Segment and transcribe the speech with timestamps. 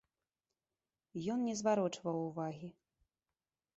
[1.35, 2.69] Ён не зварочваў увагі.